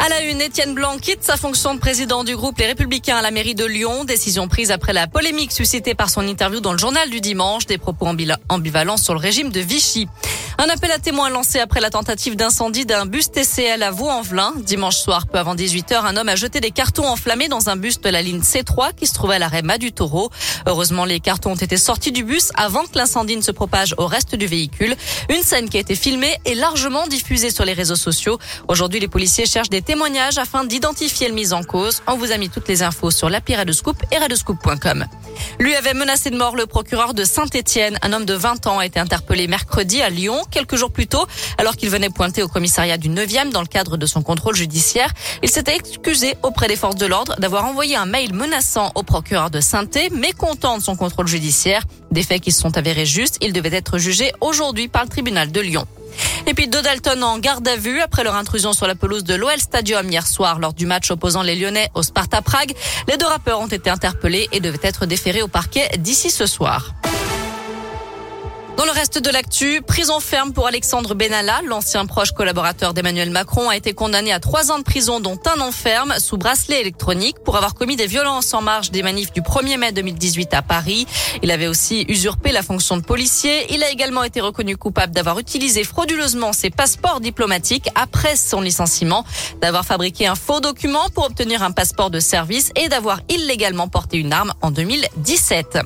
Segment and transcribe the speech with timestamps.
[0.00, 3.22] À la une, Étienne Blanc quitte sa fonction de président du groupe Les Républicains à
[3.22, 4.04] la mairie de Lyon.
[4.04, 7.78] Décision prise après la polémique suscitée par son interview dans le journal du dimanche, des
[7.78, 8.06] propos
[8.48, 10.06] ambivalents sur le régime de Vichy.
[10.58, 14.52] Un appel à témoins lancé après la tentative d'incendie d'un bus TCL à Vaux-en-Velin.
[14.58, 18.00] Dimanche soir, peu avant 18h, un homme a jeté des cartons enflammés dans un bus
[18.00, 20.30] de la ligne C3 qui se trouvait à l'arrêt Mas du Taureau.
[20.66, 24.06] Heureusement, les cartons ont été sortis du bus avant que l'incendie ne se propage au
[24.06, 24.94] reste du véhicule.
[25.28, 28.38] Une scène qui a été filmée et largement diffusée sur les réseaux sociaux.
[28.68, 32.02] Aujourd'hui, les policiers cherchent des témoignages afin d'identifier le mis en cause.
[32.06, 35.06] On vous a mis toutes les infos sur l'appli Scoop et radescoop.com.
[35.58, 37.98] Lui avait menacé de mort le procureur de Saint-Étienne.
[38.02, 41.26] Un homme de 20 ans a été interpellé mercredi à Lyon, quelques jours plus tôt,
[41.58, 45.12] alors qu'il venait pointer au commissariat du 9e dans le cadre de son contrôle judiciaire.
[45.42, 49.50] Il s'était excusé auprès des forces de l'ordre d'avoir envoyé un mail menaçant au procureur
[49.50, 51.82] de Saint-Étienne, mécontent de son contrôle judiciaire.
[52.10, 53.38] Des faits qui se sont avérés justes.
[53.40, 55.86] Il devait être jugé aujourd'hui par le tribunal de Lyon.
[56.46, 59.34] Et puis deux Dalton en garde à vue après leur intrusion sur la pelouse de
[59.34, 62.74] l'OL Stadium hier soir lors du match opposant les Lyonnais au Sparta Prague.
[63.08, 66.94] Les deux rappeurs ont été interpellés et devaient être déférés au parquet d'ici ce soir.
[68.76, 73.68] Dans le reste de l'actu, prison ferme pour Alexandre Benalla, l'ancien proche collaborateur d'Emmanuel Macron,
[73.68, 77.36] a été condamné à trois ans de prison, dont un an ferme, sous bracelet électronique,
[77.44, 81.06] pour avoir commis des violences en marge des manifs du 1er mai 2018 à Paris.
[81.44, 83.72] Il avait aussi usurpé la fonction de policier.
[83.72, 89.24] Il a également été reconnu coupable d'avoir utilisé frauduleusement ses passeports diplomatiques après son licenciement,
[89.60, 94.18] d'avoir fabriqué un faux document pour obtenir un passeport de service et d'avoir illégalement porté
[94.18, 95.78] une arme en 2017.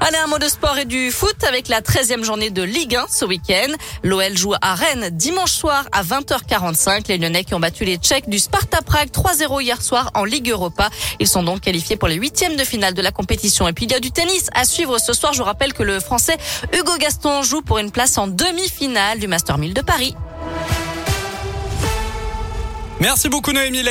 [0.00, 3.06] Allez, un mot de sport et du foot avec la 13e journée de Ligue 1
[3.10, 3.72] ce week-end.
[4.04, 7.08] L'OL joue à Rennes dimanche soir à 20h45.
[7.08, 10.50] Les Lyonnais qui ont battu les Tchèques du Sparta Prague 3-0 hier soir en Ligue
[10.50, 10.88] Europa.
[11.18, 13.66] Ils sont donc qualifiés pour les huitièmes de finale de la compétition.
[13.66, 15.32] Et puis il y a du tennis à suivre ce soir.
[15.32, 16.36] Je vous rappelle que le Français
[16.72, 20.14] Hugo Gaston joue pour une place en demi-finale du Master 1000 de Paris.
[23.00, 23.82] Merci beaucoup Noémie.